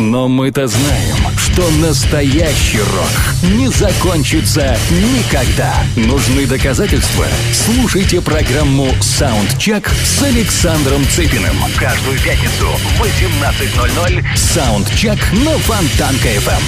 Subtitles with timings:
[0.00, 5.74] Но мы-то знаем, что настоящий рок не закончится никогда.
[5.94, 7.26] Нужны доказательства?
[7.52, 11.54] Слушайте программу «Soundcheck» с Александром Цыпиным.
[11.78, 16.62] Каждую пятницу в 18.00 «Soundcheck» на Фонтанка-ФМ.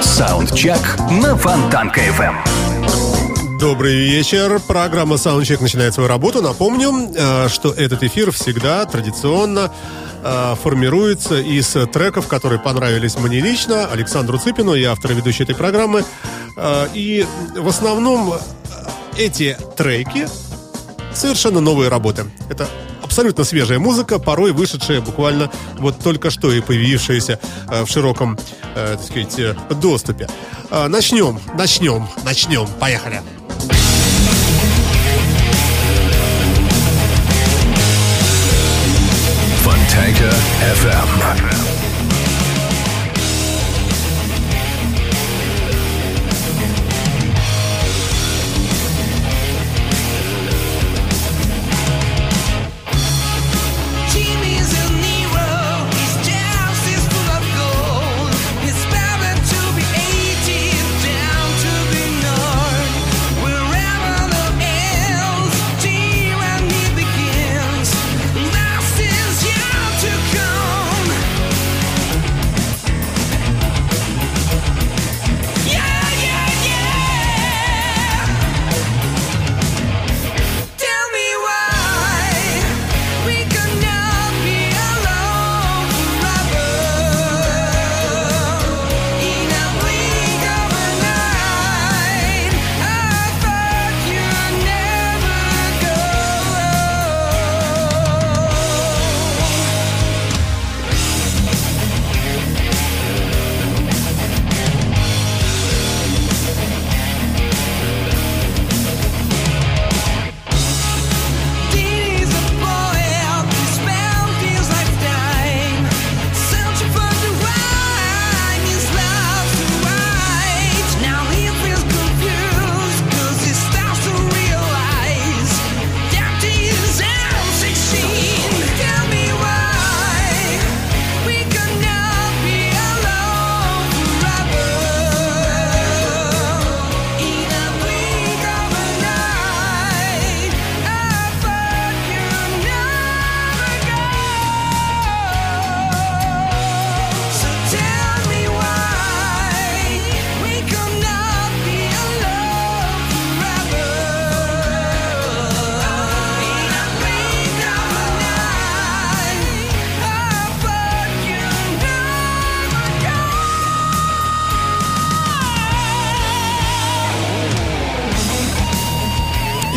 [0.00, 0.78] «Soundcheck»
[1.10, 2.66] на Фонтанка-ФМ.
[3.58, 4.60] Добрый вечер.
[4.60, 6.42] Программа Soundcheck начинает свою работу.
[6.42, 9.72] Напомню, э, что этот эфир всегда традиционно
[10.22, 15.54] э, формируется из треков, которые понравились мне лично, Александру Цыпину, я автор и ведущий этой
[15.54, 16.04] программы.
[16.56, 18.34] Э, И в основном
[19.16, 20.28] эти треки
[21.14, 22.24] совершенно новые работы.
[22.50, 22.68] Это
[23.02, 27.38] абсолютно свежая музыка, порой вышедшая буквально вот только что и появившаяся
[27.70, 28.38] э, в широком,
[28.74, 30.28] так сказать, доступе.
[30.70, 32.66] Начнем, начнем, начнем.
[32.78, 33.22] Поехали.
[39.96, 40.28] Tanker
[40.76, 41.75] FM.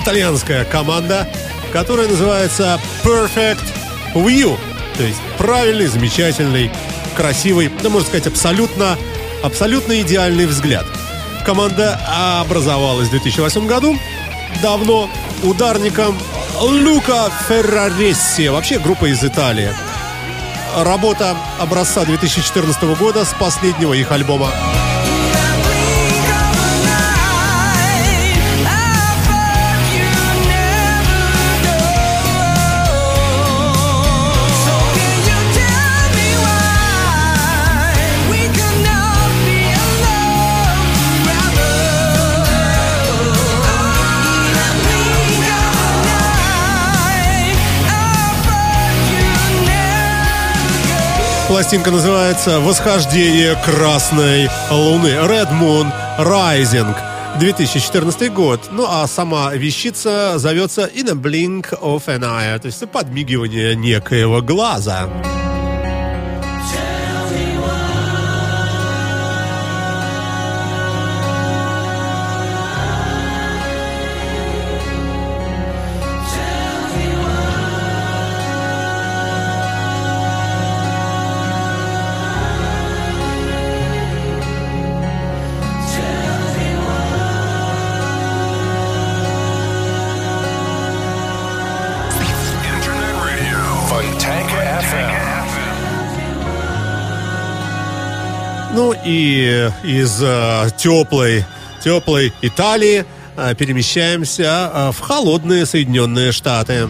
[0.09, 1.28] Итальянская команда,
[1.72, 3.64] которая называется Perfect
[4.16, 4.58] View.
[4.97, 6.72] То есть правильный, замечательный,
[7.16, 8.98] красивый, да можно сказать, абсолютно,
[9.44, 10.88] абсолютно идеальный взгляд.
[11.46, 12.00] Команда
[12.42, 13.96] образовалась в 2008 году.
[14.64, 15.12] Давно
[15.44, 16.18] ударником
[16.59, 18.48] Лука Ферраресси.
[18.48, 19.69] Вообще группа из Италии.
[20.75, 24.50] Работа образца 2014 года с последнего их альбома
[51.50, 56.96] Пластинка называется «Восхождение красной луны» Red Moon Rising
[57.40, 58.69] 2014 год.
[58.72, 64.44] Ну а сама вещица зовется In a Blink of an Eye, то есть подмигивание некоего
[64.44, 65.10] глаза.
[98.80, 101.44] Ну и э, из э, теплой,
[101.84, 103.04] теплой Италии
[103.36, 106.88] э, перемещаемся э, в холодные Соединенные Штаты.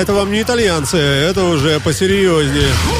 [0.00, 2.99] это вам не итальянцы, это уже посерьезнее.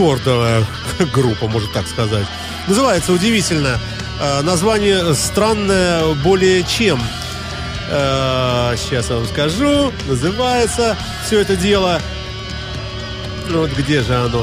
[0.00, 0.64] хардкордовая
[1.12, 2.26] группа, можно так сказать.
[2.66, 3.78] Называется удивительно.
[4.18, 7.00] А, название странное более чем.
[7.90, 9.92] А, Сейчас я вам скажу.
[10.06, 12.00] Называется все это дело...
[13.50, 14.42] Вот где же оно?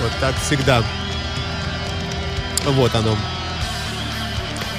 [0.00, 0.84] Вот так всегда.
[2.66, 3.16] Вот оно.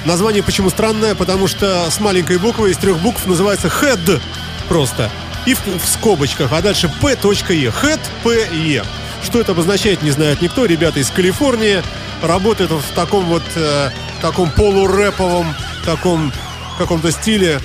[0.04, 1.16] Название почему странное?
[1.16, 4.20] Потому что с маленькой буквы из трех букв называется head
[4.68, 5.10] просто.
[5.46, 7.16] И в, в скобочках, а дальше p.e.
[7.16, 8.82] Head p.e.
[9.24, 10.64] Что это обозначает, не знает никто.
[10.66, 11.82] Ребята из Калифорнии
[12.22, 13.90] работают в таком вот э,
[14.20, 15.54] таком полурэповом,
[15.84, 16.32] таком
[16.78, 17.60] каком-то стиле.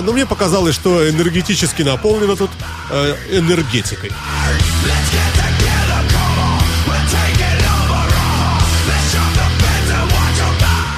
[0.00, 2.50] Но мне показалось, что энергетически наполнено тут
[2.90, 4.10] э, энергетикой.
[4.10, 6.60] Let's get together, come on.
[6.86, 7.60] We'll take it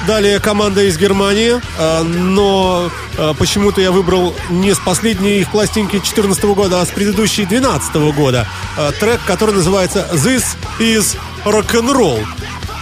[0.07, 5.91] Далее команда из Германии, а, но а, почему-то я выбрал не с последней их пластинки
[5.91, 8.47] 2014 года, а с предыдущей 2012 года.
[8.77, 10.43] А, Трек, который называется «This
[10.79, 12.25] is Rock'n'Roll».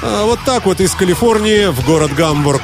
[0.02, 2.64] Вот так вот из Калифорнии в город Гамбург.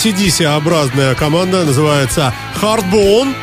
[0.00, 3.34] ACDC-образная команда называется Hardbone.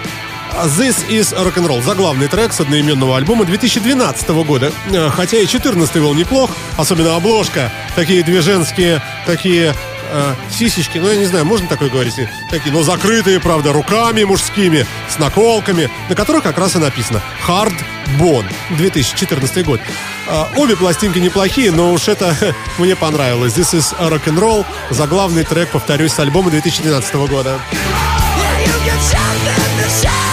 [0.76, 1.84] This is Rock'n'Roll.
[1.84, 4.72] Заглавный трек с одноименного альбома 2012 года.
[4.92, 7.72] Э, Хотя и 14 был неплох, особенно обложка.
[7.96, 9.76] Такие две женские, такие
[10.12, 12.16] э, сисечки, ну я не знаю, можно такое говорить?
[12.50, 17.74] Такие, но закрытые, правда, руками мужскими, с наколками, на которых как раз и написано Hard
[18.20, 18.46] Bone
[18.77, 19.80] 2014 год.
[20.27, 22.36] Э, Обе пластинки неплохие, но уж это
[22.77, 23.54] мне понравилось.
[23.54, 24.66] This is Rock'n'Roll.
[24.89, 27.60] Заглавный трек, повторюсь, с альбома 2012 года.
[30.04, 30.26] Yeah,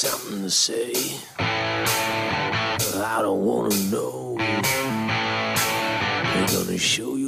[0.00, 0.94] something to say.
[1.38, 4.34] I don't wanna know.
[6.34, 7.19] We're gonna show you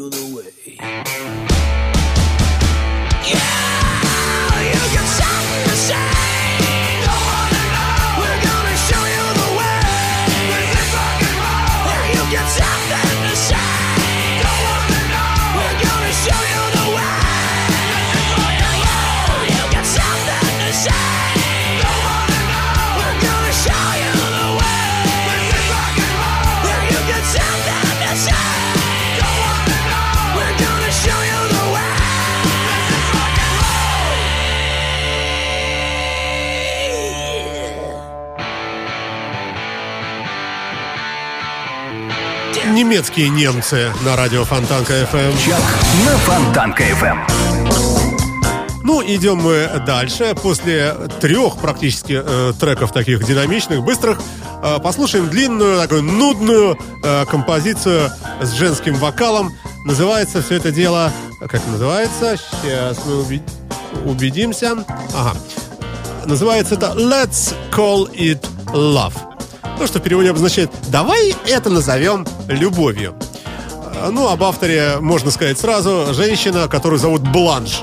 [42.73, 45.35] Немецкие немцы на радио Фонтанка FM.
[45.45, 45.61] Чак
[46.07, 47.19] на Фонтанка FM.
[48.83, 50.35] Ну, идем мы дальше.
[50.43, 54.19] После трех практически э, треков таких динамичных, быстрых,
[54.62, 58.11] э, послушаем длинную, такую нудную э, композицию
[58.41, 59.52] с женским вокалом.
[59.85, 61.12] Называется все это дело...
[61.41, 62.38] Как называется?
[62.38, 63.45] Сейчас мы увидим.
[64.07, 64.83] убедимся.
[65.14, 65.37] Ага.
[66.25, 69.31] Называется это Let's Call It Love.
[69.79, 73.14] Ну, что в переводе обозначает «давай это назовем любовью».
[73.97, 76.12] А, Ну, об авторе можно сказать сразу.
[76.12, 77.83] Женщина, которую зовут Бланш.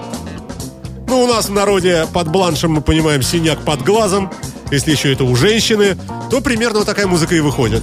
[1.07, 4.31] Ну, у нас в народе под бланшем мы понимаем синяк под глазом.
[4.71, 5.97] Если еще это у женщины,
[6.29, 7.81] то примерно вот такая музыка и выходит.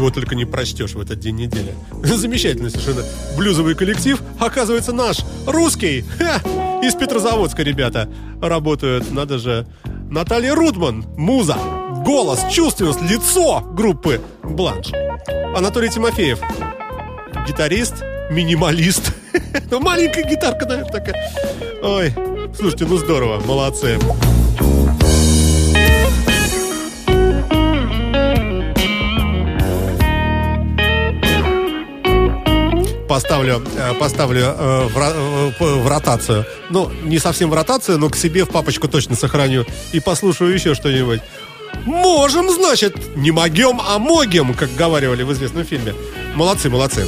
[0.00, 1.74] Чего только не прочтешь в этот день недели.
[2.02, 3.02] Замечательный совершенно
[3.36, 4.18] блюзовый коллектив.
[4.38, 6.06] Оказывается, наш, русский.
[6.16, 6.40] Ха!
[6.82, 8.08] Из Петрозаводска ребята
[8.40, 9.10] работают.
[9.12, 9.66] Надо же.
[10.10, 11.58] Наталья Рудман, муза,
[12.02, 14.90] голос, чувственность, лицо группы Бланш.
[15.54, 16.38] Анатолий Тимофеев,
[17.46, 19.12] гитарист, минималист.
[19.70, 21.32] Ну, маленькая гитарка, наверное, такая.
[21.82, 22.12] Ой,
[22.56, 23.98] слушайте, ну здорово, молодцы.
[33.10, 36.44] Поставлю, э, поставлю э, в, э, п- в ротацию.
[36.70, 39.66] Ну, не совсем в ротацию, но к себе в папочку точно сохраню.
[39.92, 41.20] И послушаю еще что-нибудь.
[41.86, 45.92] Можем, значит, не могем, а могем, как говаривали в известном фильме.
[46.36, 47.04] Молодцы, молодцы.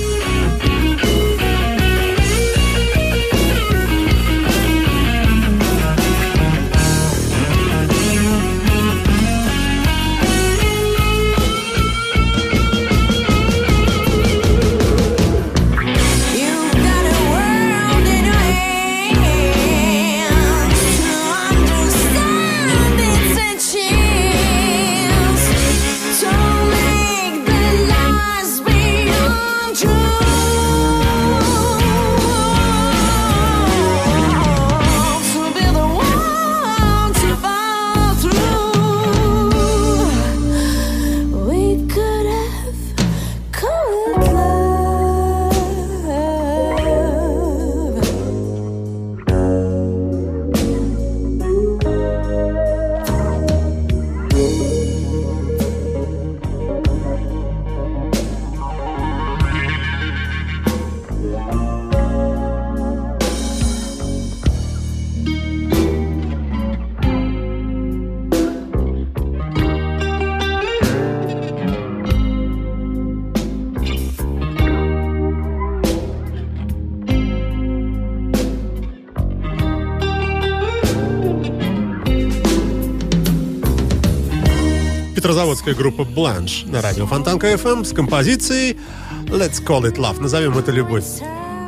[85.62, 88.78] Петрозаводская группа Бланш на радио Фонтанка FM с композицией
[89.26, 90.20] Let's Call It Love.
[90.20, 91.04] Назовем это любовь.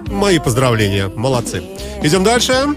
[0.09, 1.09] Мои поздравления.
[1.09, 1.63] Молодцы.
[2.03, 2.75] Идем дальше.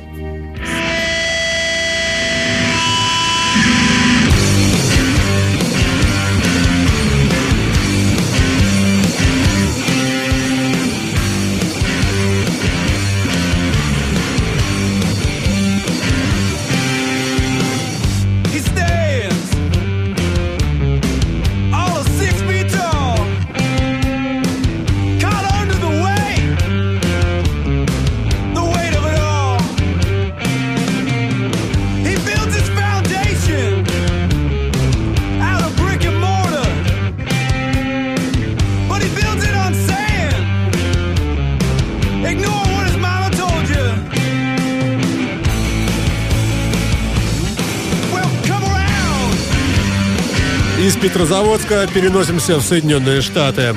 [51.17, 53.75] Петрозаводска переносимся в Соединенные Штаты.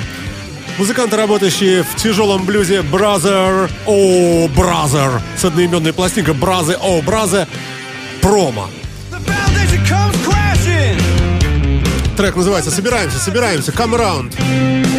[0.77, 7.47] Музыканты, работающие в тяжелом блюзе Brother О Brother с одноименной пластинкой Brother О Brother
[8.21, 8.69] промо.
[12.15, 14.90] Трек называется «Собираемся, собираемся, come around».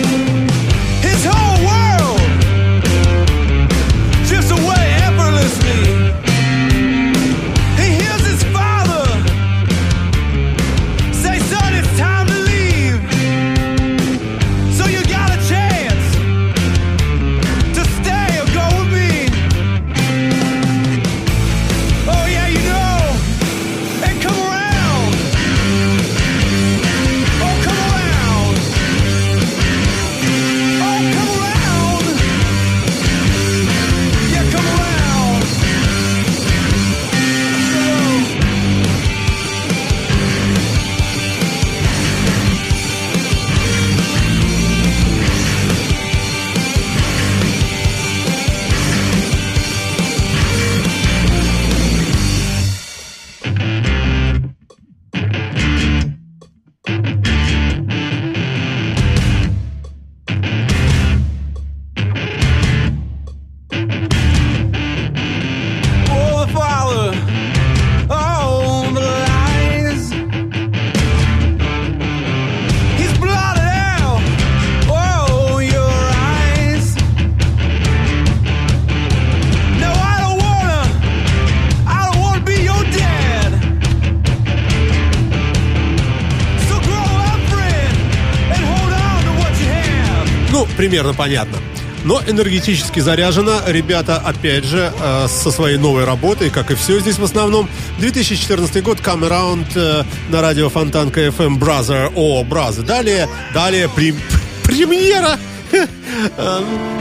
[90.92, 91.56] Примерно понятно.
[92.04, 93.60] Но энергетически заряжено.
[93.66, 97.66] Ребята, опять же, э, со своей новой работой, как и все здесь в основном.
[97.98, 102.12] 2014 год, Come Around э, на радио Фонтанка FM Brother.
[102.14, 102.82] О, Brother.
[102.82, 104.20] Далее, далее прем-
[104.64, 105.38] премьера.
[106.36, 106.60] Э,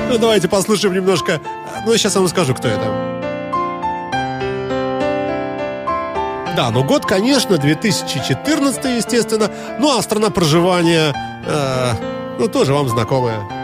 [0.09, 1.41] Ну, давайте послушаем немножко.
[1.85, 2.85] Ну, сейчас я вам скажу, кто это.
[6.55, 9.51] Да, ну год, конечно, 2014, естественно.
[9.79, 11.13] Ну, а страна проживания,
[11.45, 11.91] э,
[12.39, 13.60] ну, тоже вам знакомая.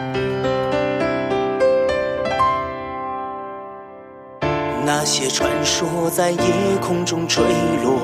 [4.88, 6.40] 那些传说在夜
[6.80, 7.44] 空中坠
[7.84, 8.00] 落，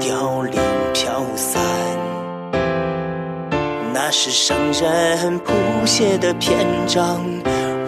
[0.00, 0.60] 凋零
[0.92, 1.62] 飘散。
[3.94, 5.52] 那是圣人谱
[5.86, 7.20] 写的篇章，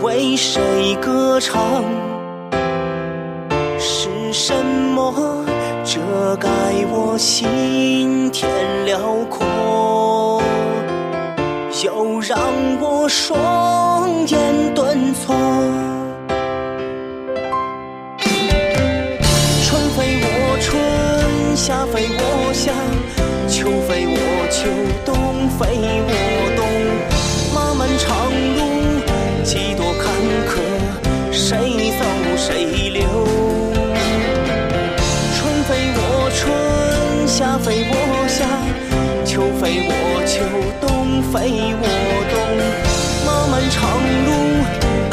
[0.03, 0.63] 为谁
[1.01, 1.83] 歌唱？
[3.77, 5.45] 是什么
[5.85, 5.99] 遮
[6.37, 6.49] 盖
[6.93, 8.49] 我心田
[8.87, 10.41] 辽阔？
[11.83, 12.39] 又让
[12.81, 15.35] 我双眼顿挫。
[21.65, 22.73] 夏非我夏，
[23.47, 24.19] 秋非我
[24.51, 24.67] 秋，
[25.05, 26.11] 冬非我
[26.57, 26.61] 冬。
[27.55, 28.61] 漫漫长路，
[29.45, 30.03] 几多坎
[30.51, 30.59] 坷，
[31.31, 32.03] 谁走
[32.37, 33.07] 谁留？
[35.37, 36.51] 春非我春，
[37.29, 38.45] 夏非我夏，
[39.25, 39.93] 秋非我
[40.27, 40.43] 秋，
[40.85, 41.72] 冬非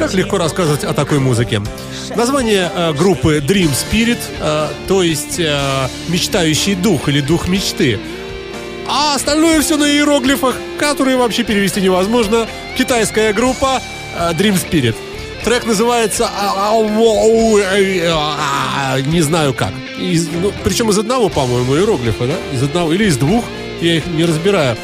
[0.10, 1.62] Как легко рассказывать о такой музыке.
[2.16, 8.00] Название э, группы Dream Spirit, э, то есть э, мечтающий дух или дух мечты.
[8.88, 12.48] А остальное все на иероглифах, которые вообще перевести невозможно.
[12.76, 13.84] Китайская группа
[14.18, 14.96] э, Dream Spirit.
[15.44, 19.74] Трек называется а, а, не знаю как.
[20.00, 22.36] Из- ну, причем из одного, по-моему, иероглифа, да?
[22.52, 23.46] Из одного или из двух.
[23.80, 24.76] Я их не разбираю.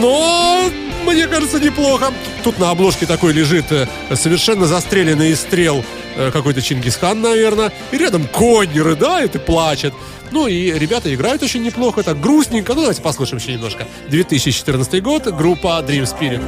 [0.00, 0.68] Но
[1.06, 2.12] мне кажется неплохо.
[2.47, 5.83] Тут на обложке такой лежит э, совершенно застреленный из стрел
[6.15, 7.71] э, какой-то Чингисхан, наверное.
[7.91, 9.93] И рядом конь рыдает и плачет.
[10.31, 12.73] Ну и ребята играют очень неплохо, так грустненько.
[12.73, 13.85] Ну давайте послушаем еще немножко.
[14.09, 16.41] 2014 год, группа Dream Spirit.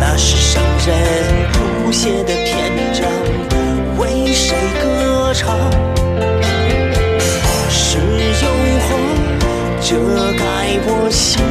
[0.00, 3.08] 那是圣人谱写的篇章，
[3.98, 5.56] 为谁歌唱？
[7.70, 8.48] 是诱
[8.86, 8.88] 惑
[9.82, 9.96] 遮
[10.38, 11.42] 盖我心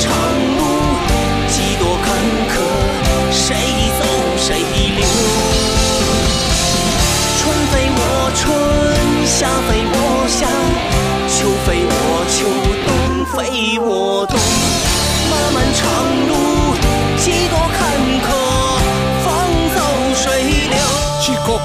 [0.00, 0.08] 长
[0.56, 0.60] 路
[1.48, 2.08] 几多坎
[2.48, 2.52] 坷，
[3.30, 3.46] 谁
[3.98, 4.02] 走
[4.38, 4.48] 谁
[4.96, 5.04] 留？
[7.36, 8.00] 春非我
[8.34, 8.40] 春，
[9.26, 9.94] 夏非我
[10.26, 10.48] 夏，
[11.28, 11.36] 秋
[11.66, 11.92] 非我
[12.32, 12.38] 秋，
[12.86, 12.88] 冬
[13.26, 13.38] 非
[13.78, 14.32] 我冬。
[15.30, 15.78] 漫漫长
[16.28, 16.32] 路，
[17.18, 17.78] 几多坎
[18.24, 18.28] 坷，
[19.22, 19.28] 风
[19.74, 19.78] 走
[20.14, 20.24] 水
[20.70, 20.80] 流。
[21.20, 21.60] Чико.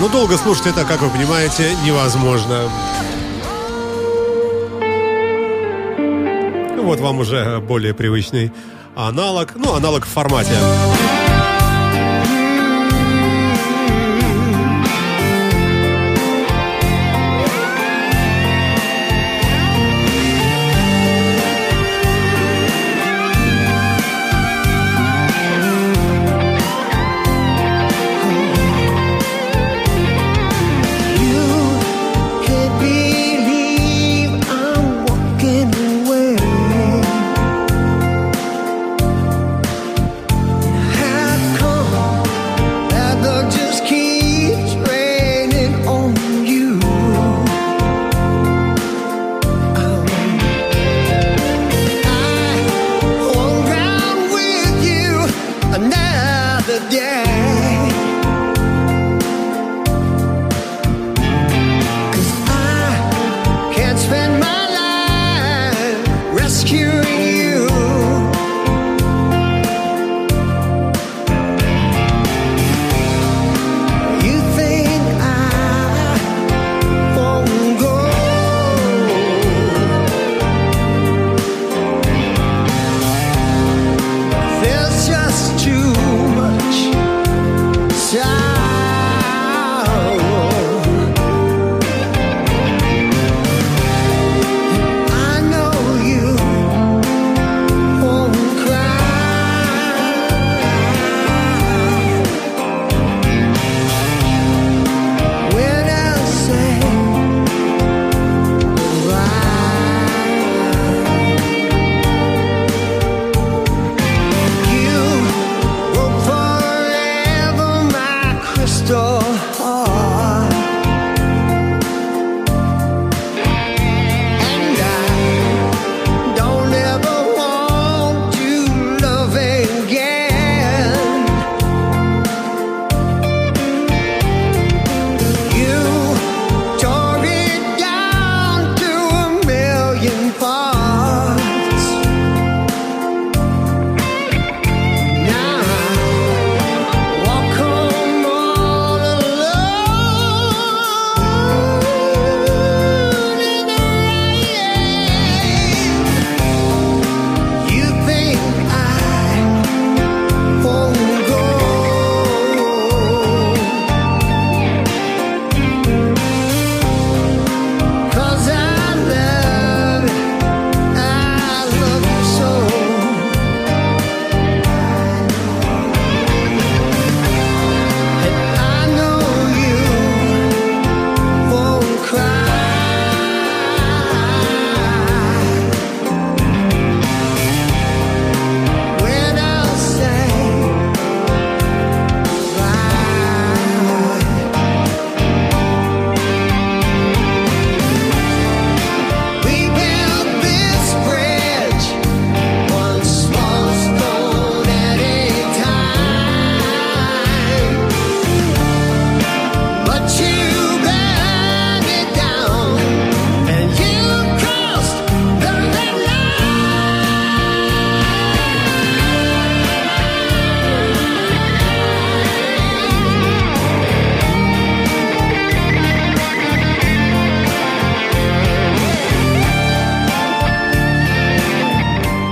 [0.00, 2.70] Ну долго слушать это, как вы понимаете, невозможно.
[6.82, 8.50] Вот вам уже более привычный
[8.96, 9.52] аналог.
[9.56, 10.54] Ну, аналог в формате.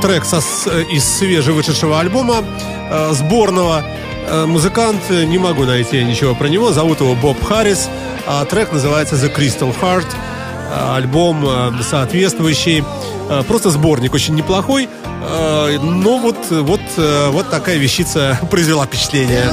[0.08, 2.42] Трек со, э, из свежевышедшего альбома
[2.90, 3.84] э, сборного.
[4.26, 7.90] Э, музыкант, э, не могу найти ничего про него, зовут его Боб Харрис,
[8.26, 10.06] а трек называется The Crystal Heart.
[10.70, 12.84] Э, Альбом э, соответствующий.
[13.28, 14.88] Э, Просто сборник очень неплохой.
[15.20, 19.52] Э, Но вот, вот, э, вот такая вещица произвела впечатление.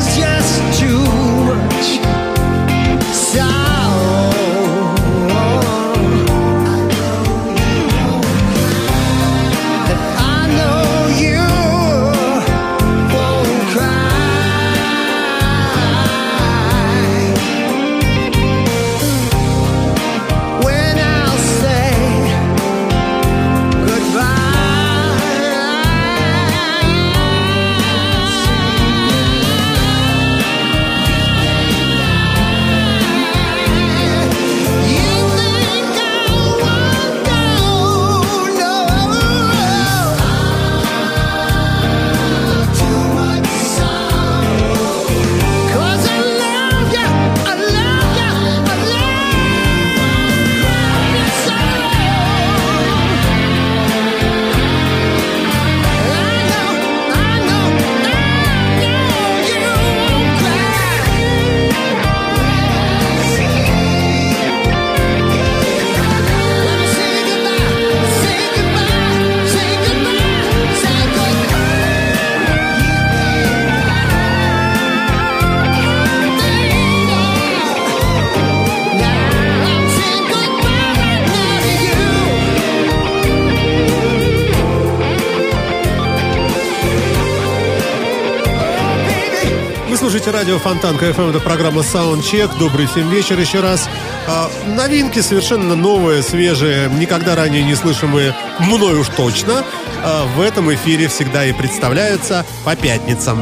[90.15, 92.57] Слушаете радио Фонтанка FM, это программа Soundcheck.
[92.57, 93.89] Добрый всем вечер еще раз.
[94.29, 99.65] А, новинки совершенно новые, свежие, никогда ранее не слышимые, мной уж точно.
[100.05, 103.41] а, в этом эфире всегда и представляются по пятницам.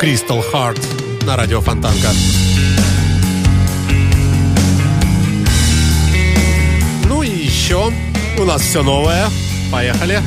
[0.00, 2.10] Crystal Heart на радио Фонтанка.
[7.66, 7.92] Еще
[8.38, 9.28] у нас все новое.
[9.72, 10.22] Поехали.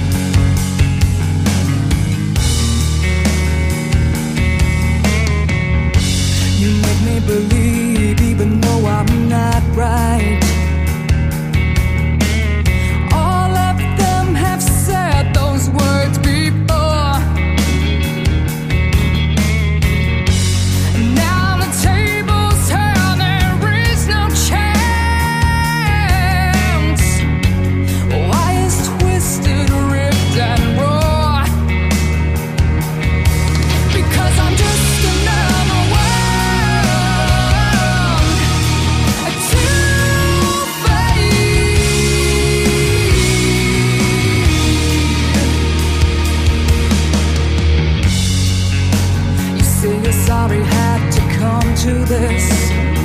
[50.26, 52.99] Sorry had to come to this.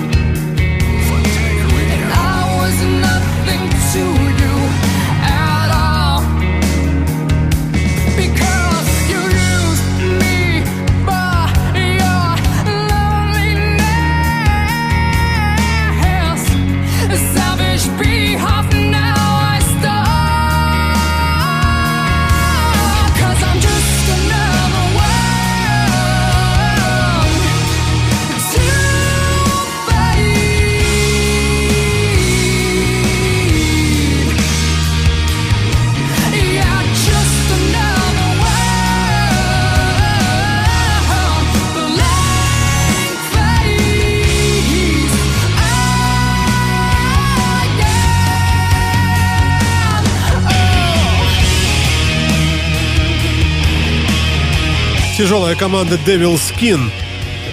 [55.34, 56.92] Тяжелая команда Devil Skin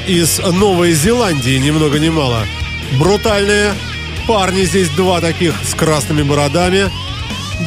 [0.06, 2.46] из Новой Зеландии, ни много ни мало.
[3.00, 3.74] Брутальные
[4.28, 6.92] парни здесь два таких с красными бородами.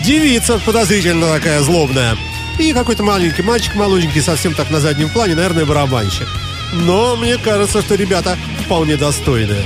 [0.05, 2.17] Девица подозрительно такая злобная.
[2.61, 6.29] И какой-то маленький мальчик, молоденький, совсем так на заднем плане, наверное, барабанщик.
[6.73, 9.65] Но мне кажется, что ребята вполне достойные.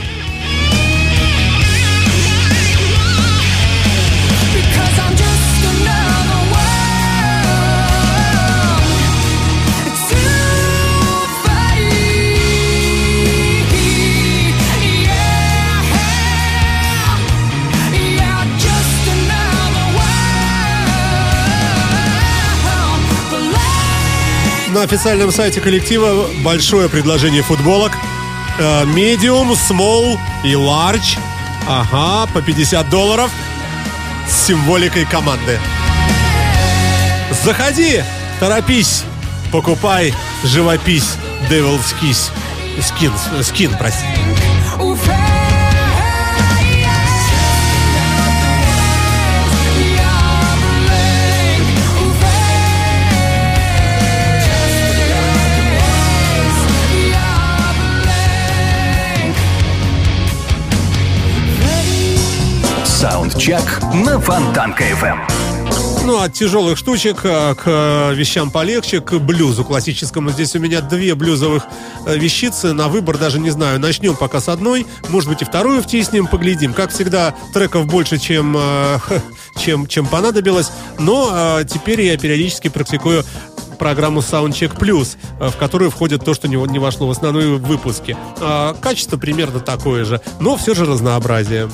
[24.79, 27.91] На официальном сайте коллектива большое предложение футболок.
[28.61, 31.18] Э, Medium, small и large.
[31.66, 33.29] Ага, по 50 долларов
[34.29, 35.59] с символикой команды.
[37.45, 38.05] Заходи,
[38.39, 39.03] торопись,
[39.51, 40.14] покупай
[40.45, 41.16] живопись
[41.51, 42.31] Devil's Kiss.
[42.81, 43.12] Скин,
[43.43, 44.07] скин, прости.
[63.39, 65.16] Саундчек на Фонтанка FM.
[66.05, 70.30] Ну, от тяжелых штучек а, к э, вещам полегче, к блюзу классическому.
[70.30, 71.62] Здесь у меня две блюзовых
[72.05, 72.72] э, вещицы.
[72.72, 73.78] На выбор даже не знаю.
[73.78, 74.89] Начнем пока с одной.
[75.09, 76.74] Может быть, и вторую втиснем, поглядим.
[76.74, 78.99] Как всегда, треков больше, чем, э,
[79.57, 80.72] чем, чем понадобилось.
[80.99, 83.24] Но теперь я периодически практикую
[83.78, 88.16] программу Soundcheck Plus, в которую входит то, что не, не вошло в основные выпуски.
[88.41, 91.70] А, Качество примерно такое же, но все же разнообразие.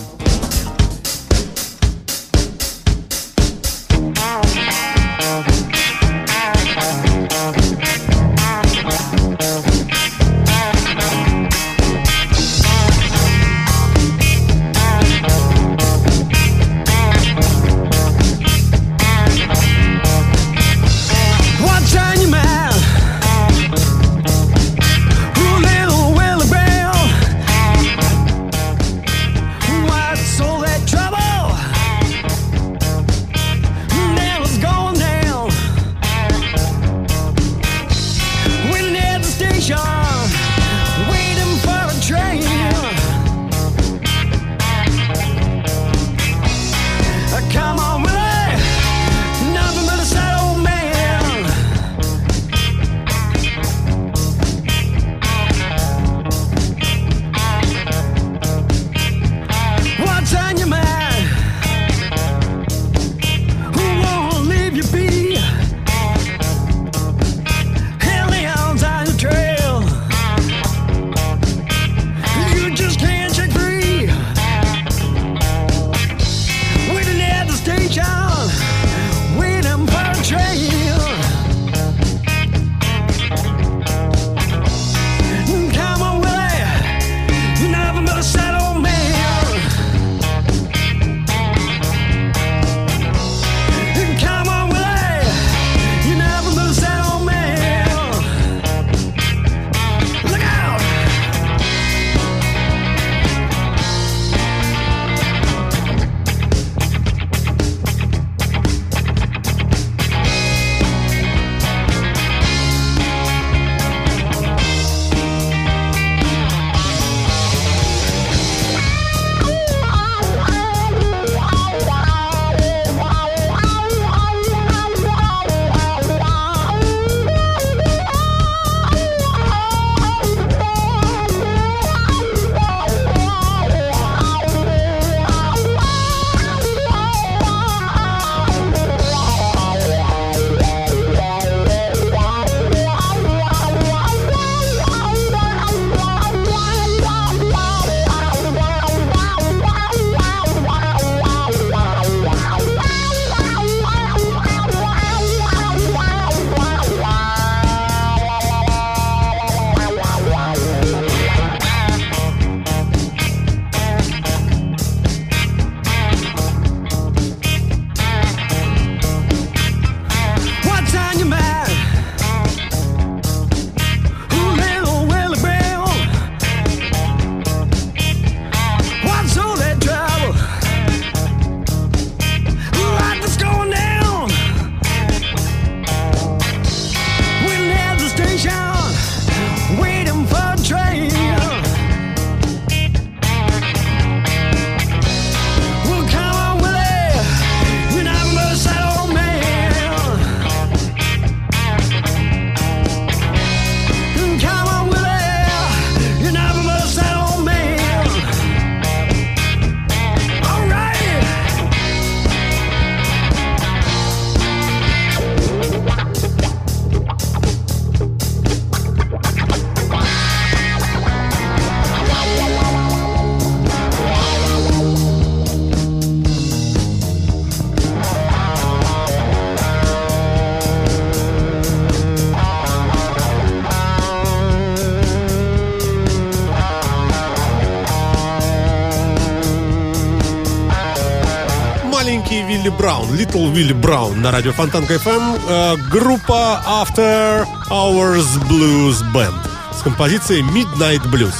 [242.65, 245.37] Willie Brown, Little Willie Brown на радио Фонтанка-ФМ.
[245.47, 249.35] Э, группа After Hours Blues Band
[249.79, 251.35] с композицией Midnight Blues.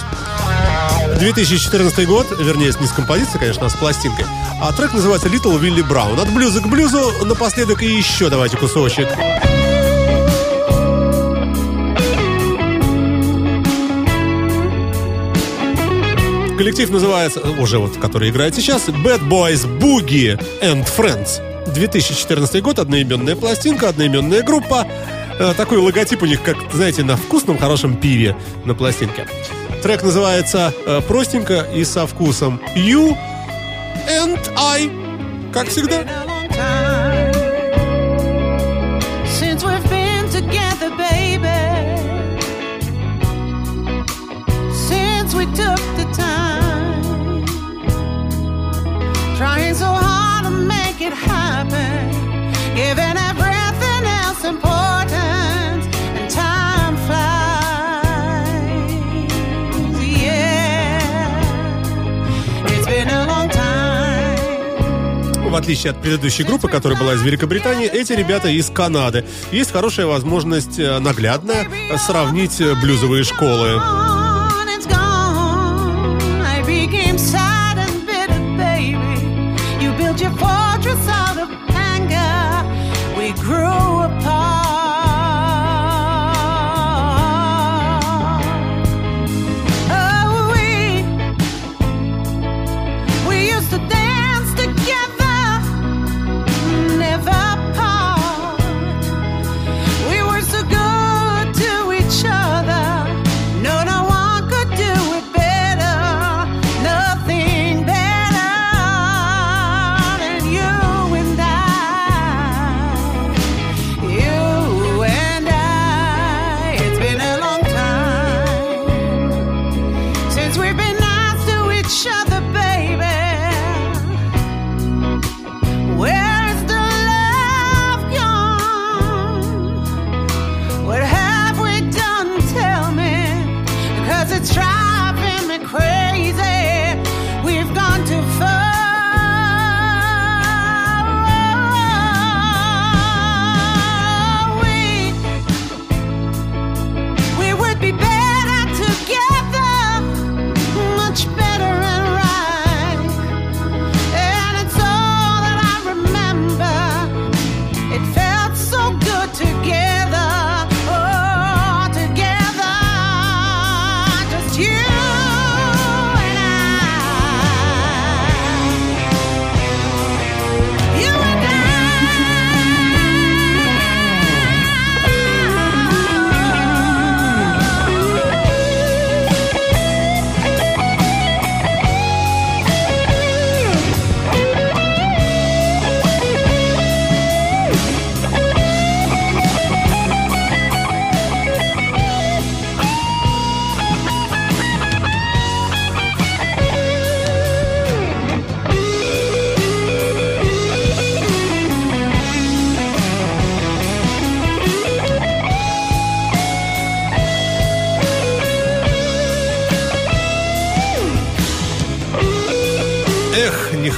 [1.19, 4.27] 2014 год, вернее, не с композицией, конечно, а с пластинкой.
[4.61, 6.21] А трек называется Little Willie Brown.
[6.21, 9.09] От блюза к блюзу напоследок и еще давайте кусочек.
[16.57, 21.43] Коллектив называется, уже вот, который играет сейчас, Bad Boys Boogie and Friends.
[21.75, 24.87] 2014 год, одноименная пластинка, одноименная группа.
[25.41, 29.27] Э, Такой логотип у них, как, знаете, на вкусном хорошем пиве на пластинке.
[29.83, 33.17] Трек называется э, простенько и со вкусом You
[34.09, 34.91] and I.
[35.53, 36.05] Как всегда.
[45.55, 45.94] Took
[65.65, 69.25] отличие от предыдущей группы, которая была из Великобритании, эти ребята из Канады.
[69.51, 73.81] Есть хорошая возможность э, наглядная э, сравнить э, блюзовые школы.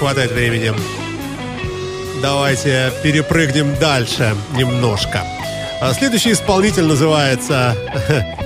[0.06, 0.72] Хватает времени.
[2.22, 5.24] Давайте перепрыгнем дальше немножко.
[5.80, 7.74] А Следующий исполнитель называется...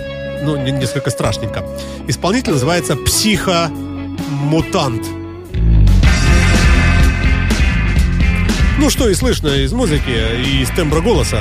[0.43, 1.63] Ну, не- несколько страшненько.
[2.09, 5.05] Исполнитель называется Психомутант.
[8.79, 11.41] Ну, что и слышно из музыки и из тембра голоса.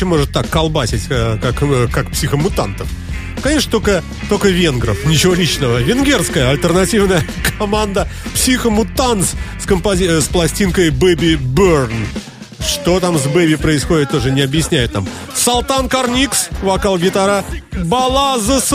[0.00, 2.88] Еще может так колбасить, э, как, э, как психомутантов?
[3.42, 5.76] Конечно, только, только венгров, ничего личного.
[5.82, 7.22] Венгерская альтернативная
[7.58, 10.04] команда Psycho Mutants с, компози...
[10.04, 11.92] э, с пластинкой Baby Burn.
[12.66, 15.06] Что там с Baby происходит, тоже не объясняет нам.
[15.34, 17.44] Салтан Карникс, вокал-гитара.
[17.84, 18.72] Балазес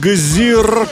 [0.00, 0.88] Гзир...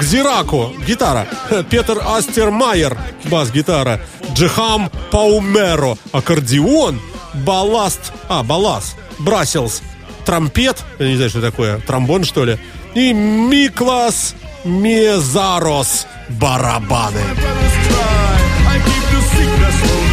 [0.00, 1.28] Гзирако, гитара.
[1.70, 4.00] Петр Астермайер, бас-гитара.
[4.34, 7.00] Джихам Паумеро, аккордеон.
[7.34, 9.82] Балласт, а, баллас, Брасилс,
[10.24, 12.58] трампет, я не знаю, что такое, тромбон, что ли.
[12.94, 17.20] И Миклас Мезарос, барабаны.
[18.64, 20.11] I keep the secrets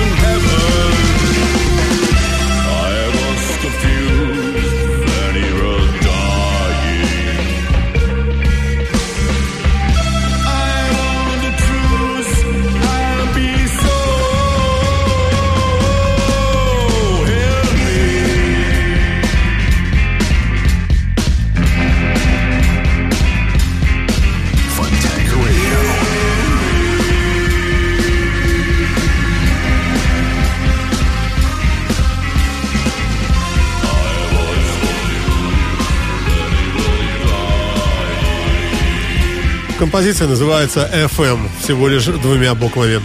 [39.80, 43.01] Композиция называется FM, всего лишь двумя буквами.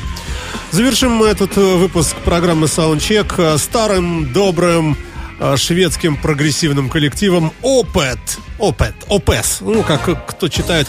[0.72, 4.96] Завершим мы этот э, выпуск программы Soundcheck э, старым, добрым
[5.38, 8.18] э, шведским прогрессивным коллективом Opet.
[8.58, 9.58] Opet, Opes.
[9.60, 10.88] Ну, как кто читает,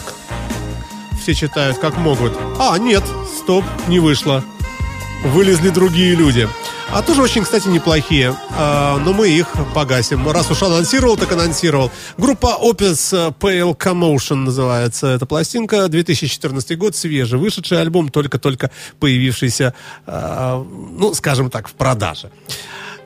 [1.22, 2.36] все читают как могут.
[2.58, 3.04] А, нет,
[3.38, 4.42] стоп, не вышло.
[5.22, 6.48] Вылезли другие люди.
[6.92, 8.34] А тоже очень, кстати, неплохие.
[8.50, 10.28] А, но мы их погасим.
[10.28, 11.90] Раз уж анонсировал, так анонсировал.
[12.16, 15.88] Группа Opus э, Pale Commotion называется эта пластинка.
[15.88, 17.38] 2014 год, свежий.
[17.38, 18.70] Вышедший альбом, только-только
[19.00, 19.74] появившийся,
[20.06, 22.30] а, ну, скажем так, в продаже.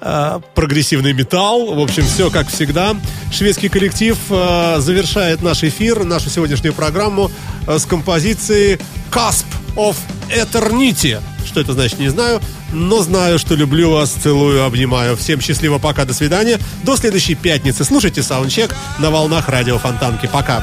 [0.00, 1.74] А, прогрессивный металл.
[1.74, 2.96] В общем, все как всегда.
[3.32, 7.30] Шведский коллектив а, завершает наш эфир, нашу сегодняшнюю программу
[7.66, 8.78] а, с композицией
[9.10, 9.96] Cusp of
[10.30, 11.20] Eternity.
[11.50, 12.40] Что это значит, не знаю,
[12.72, 15.16] но знаю, что люблю вас, целую, обнимаю.
[15.16, 16.60] Всем счастливо, пока, до свидания.
[16.84, 17.82] До следующей пятницы.
[17.84, 20.30] Слушайте саундчек на волнах радио Фонтанки.
[20.32, 20.62] Пока.